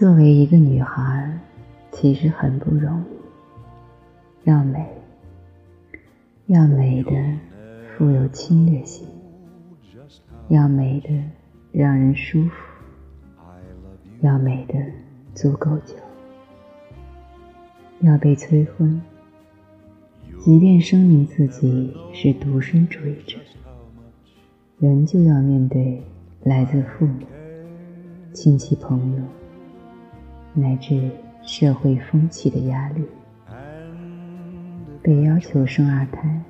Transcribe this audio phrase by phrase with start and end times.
[0.00, 1.38] 作为一个女孩，
[1.92, 4.48] 其实很不容易。
[4.48, 4.82] 要美，
[6.46, 7.10] 要美的
[7.98, 9.06] 富有侵略性，
[10.48, 11.10] 要美的
[11.70, 12.50] 让人舒服，
[14.22, 14.74] 要美的
[15.34, 15.94] 足够久，
[18.00, 19.02] 要被催婚。
[20.38, 23.36] 即便声明自己是独身主义者，
[24.78, 26.02] 仍旧要面对
[26.42, 27.26] 来自父母、
[28.32, 29.22] 亲戚朋友。
[30.54, 31.10] 乃至
[31.42, 33.02] 社会风气的压力，
[35.02, 36.42] 被要求生二胎。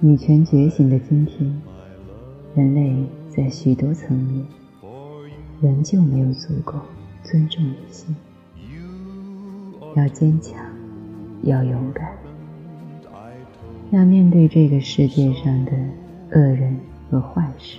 [0.00, 1.62] 女权觉醒的今天，
[2.54, 4.44] 人类在许多层面
[5.60, 6.74] 仍旧没有足够
[7.22, 8.14] 尊重女性。
[9.94, 10.58] 要坚强，
[11.42, 12.12] 要勇敢，
[13.90, 15.72] 要面对这个世界上的
[16.32, 16.76] 恶人
[17.10, 17.78] 和坏事。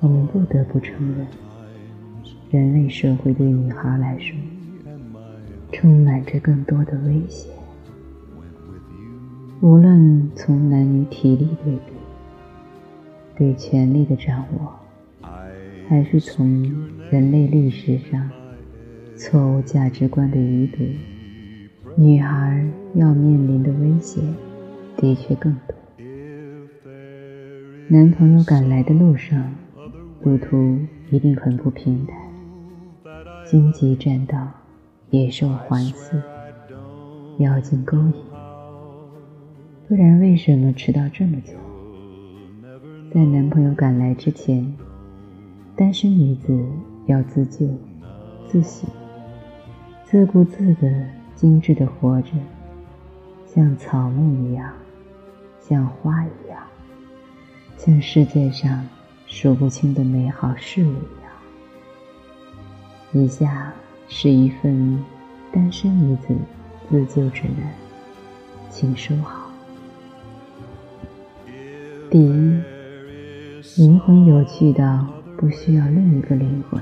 [0.00, 1.26] 我们不得不承认。
[2.50, 4.36] 人类社会对女孩来说，
[5.70, 7.54] 充满着更多的危险。
[9.60, 11.92] 无论从男女体力对比、
[13.36, 14.72] 对权力的掌握，
[15.88, 18.28] 还是从人类历史上
[19.14, 20.78] 错误价值观的余毒，
[21.94, 24.24] 女孩要面临的危险
[24.96, 25.76] 的确更多。
[27.86, 29.54] 男朋友赶来的路上，
[30.22, 32.29] 路途一定很不平坦。
[33.50, 34.46] 荆棘栈道，
[35.10, 36.22] 野兽环伺，
[37.38, 38.14] 妖精勾引，
[39.88, 41.54] 不然为什么迟到这么久？
[43.12, 44.72] 在男朋友赶来之前，
[45.74, 46.64] 单身女子
[47.06, 47.66] 要自救、
[48.46, 48.88] 自省、
[50.04, 52.30] 自顾自的、精致的活着，
[53.52, 54.72] 像草木一样，
[55.60, 56.62] 像花一样，
[57.76, 58.86] 像世界上
[59.26, 60.94] 数不清的美好事物。
[63.12, 63.72] 以下
[64.08, 64.96] 是一份
[65.52, 66.28] 单身女子
[66.88, 67.68] 自救指南，
[68.70, 69.50] 请收好。
[72.08, 72.60] 第一，
[73.78, 75.04] 灵魂有趣到
[75.36, 76.80] 不需要另一个灵魂。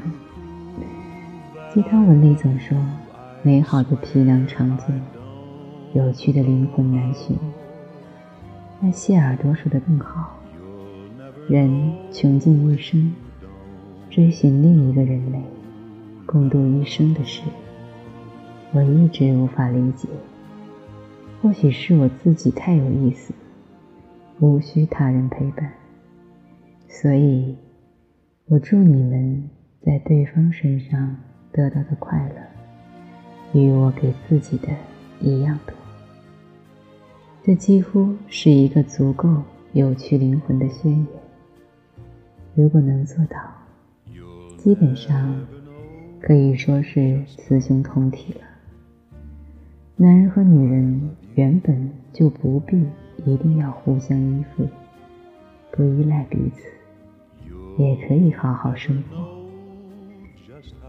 [1.72, 2.76] 鸡汤文里总说，
[3.42, 5.00] 美好的皮囊常见，
[5.94, 7.38] 有趣的灵魂难寻。
[8.80, 10.38] 那谢耳朵说的更好，
[11.48, 13.14] 人穷尽一生，
[14.10, 15.42] 追寻另一个人类。
[16.28, 17.40] 共度一生的事，
[18.74, 20.06] 我一直无法理解。
[21.40, 23.32] 或许是我自己太有意思，
[24.38, 25.72] 无需他人陪伴。
[26.86, 27.56] 所以，
[28.44, 29.48] 我祝你们
[29.80, 31.16] 在对方身上
[31.50, 34.68] 得到的快乐，与我给自己的
[35.22, 35.74] 一样多。
[37.42, 41.06] 这几乎是一个足够有趣灵魂的宣言。
[42.54, 43.38] 如果能做到，
[44.58, 45.34] 基本上。
[46.20, 48.40] 可以说是雌雄同体了。
[49.96, 52.86] 男人和女人原本就不必
[53.24, 54.68] 一定要互相依附，
[55.72, 56.62] 不依赖彼此，
[57.82, 59.26] 也可以好好生活。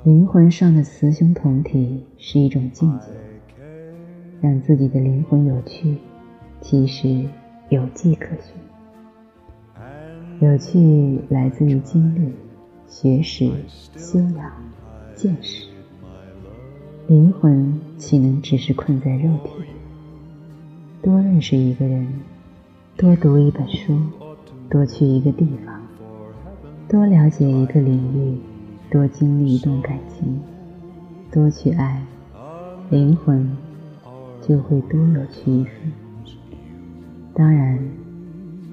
[0.04, 3.08] 灵魂上的雌雄同体是一种境界，
[4.42, 5.98] 让自己的灵魂有趣，
[6.62, 7.26] 其实
[7.70, 8.56] 有迹可循。
[10.40, 12.34] 有趣来自于经历、
[12.88, 13.52] 学识、
[13.98, 14.52] 修养。
[15.20, 15.66] 见识，
[17.08, 19.52] 灵魂岂能只是困在肉体？
[21.02, 22.08] 多认识一个人，
[22.96, 24.00] 多读一本书，
[24.70, 25.82] 多去一个地方，
[26.88, 28.38] 多了解一个领域，
[28.90, 30.40] 多经历一段感情，
[31.30, 32.02] 多去爱，
[32.90, 33.58] 灵魂
[34.42, 35.74] 就会多有趣一分。
[37.34, 37.78] 当然，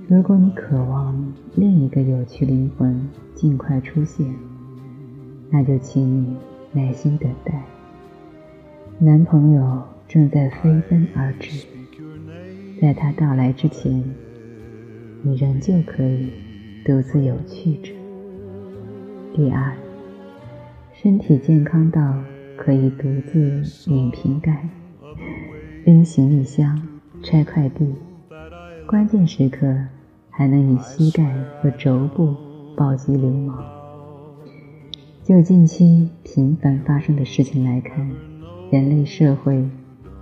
[0.06, 4.32] 如果你渴望另一个有趣灵魂尽快出现。
[5.50, 6.36] 那就请你
[6.72, 7.62] 耐心等待，
[8.98, 11.66] 男朋友正在飞奔而至，
[12.80, 14.02] 在他到来之前，
[15.22, 16.32] 你仍旧可以
[16.84, 17.92] 独自有趣着。
[19.34, 19.72] 第二，
[20.92, 22.22] 身体健康到
[22.56, 24.68] 可以独自拧瓶盖、
[25.84, 26.82] 拎行李箱、
[27.22, 27.94] 拆快递，
[28.86, 29.76] 关键时刻
[30.30, 31.32] 还能以膝盖
[31.62, 32.34] 和肘部
[32.76, 33.75] 暴击流氓。
[35.26, 38.08] 就近期频繁发生的事情来看，
[38.70, 39.68] 人类社会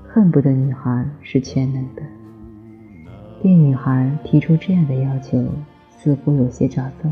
[0.09, 2.03] 恨不得女孩是全能的。
[3.43, 5.45] 对女孩提出这样的要求，
[5.91, 7.11] 似乎有些找揍。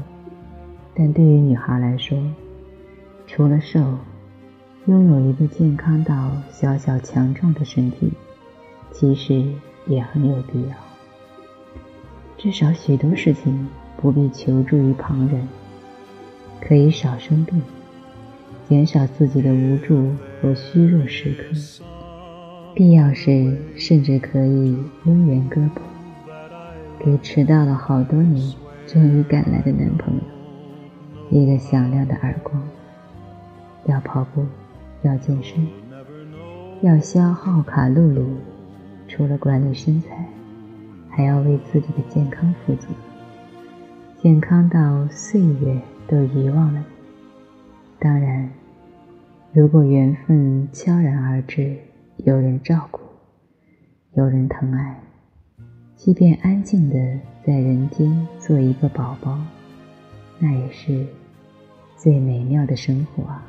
[0.94, 2.18] 但对于女孩来说，
[3.26, 3.78] 除了瘦，
[4.86, 8.10] 拥有一个健康到小小强壮的身体，
[8.90, 9.44] 其实
[9.86, 10.74] 也很有必要。
[12.38, 13.68] 至少许多事情
[13.98, 15.46] 不必求助于旁人，
[16.58, 17.62] 可以少生病。
[18.72, 21.44] 减少自己的无助和虚弱时刻，
[22.74, 24.74] 必要时甚至可以
[25.04, 25.82] 抡圆胳膊，
[26.98, 28.50] 给迟到了好多年
[28.86, 30.22] 终于赶来的男朋友
[31.28, 32.66] 一个响亮的耳光。
[33.84, 34.42] 要跑步，
[35.02, 35.66] 要健身，
[36.80, 38.24] 要消耗卡路里，
[39.06, 40.26] 除了管理身材，
[41.10, 42.86] 还要为自己的健康负责，
[44.16, 45.78] 健康到岁月
[46.08, 46.86] 都遗忘了你。
[47.98, 48.50] 当然，
[49.54, 51.76] 如果缘分悄然而至，
[52.24, 53.00] 有人照顾，
[54.14, 54.98] 有人疼爱，
[55.94, 56.96] 即便安静的
[57.44, 59.38] 在人间做一个宝宝，
[60.38, 61.06] 那也是
[61.98, 63.44] 最美妙的生活啊。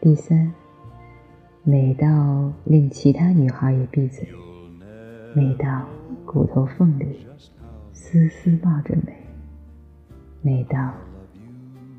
[0.00, 0.50] 第三，
[1.62, 4.26] 美到令其他女孩也闭嘴，
[5.34, 5.86] 美到
[6.24, 7.26] 骨头缝里
[7.92, 9.14] 丝丝冒着美，
[10.40, 10.90] 美到。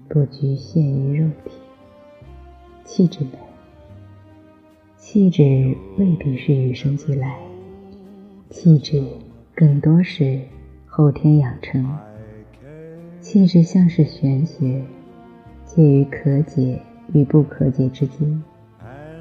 [0.10, 1.57] 不局限于肉体，
[2.88, 3.32] 气质美。
[4.96, 7.38] 气质未必是与生俱来，
[8.50, 9.04] 气质
[9.54, 10.40] 更多是
[10.86, 11.86] 后天养成。
[13.20, 14.82] 气质像是玄学，
[15.66, 16.82] 介于可解
[17.14, 18.42] 与不可解之间，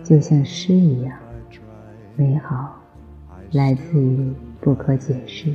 [0.04, 1.18] 就像诗一样，
[2.14, 2.80] 美好
[3.50, 5.52] 来自于不可解释。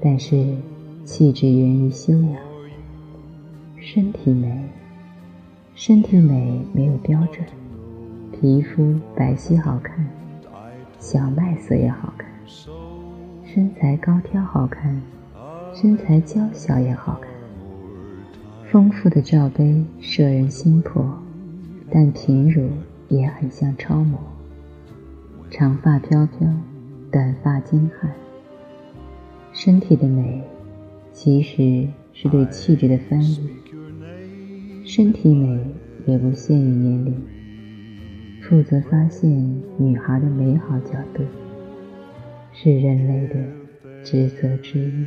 [0.00, 0.54] 但是
[1.04, 2.36] 气质源于修养。
[3.78, 4.68] 身体美，
[5.76, 7.44] 身体美没有标准，
[8.32, 10.06] 皮肤白皙好看，
[10.98, 12.26] 小麦色也好看；
[13.44, 14.98] 身材高挑好看，
[15.74, 17.30] 身材娇小也好看。
[18.72, 21.06] 丰富的罩杯摄人心魄，
[21.90, 22.70] 但平乳
[23.10, 24.18] 也很像超模。
[25.50, 26.48] 长发飘飘，
[27.12, 28.10] 短发精悍。
[29.52, 30.42] 身体的美，
[31.12, 33.50] 其实是对气质的翻译。
[34.88, 35.60] 身体美
[36.06, 37.20] 也不限于年龄，
[38.40, 39.28] 负责发现
[39.78, 41.24] 女孩的美好角度，
[42.52, 43.34] 是人类的
[44.04, 45.04] 职责之一。